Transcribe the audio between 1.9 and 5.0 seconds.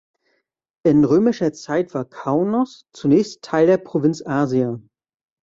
war Kaunos zunächst Teil der Provinz Asia.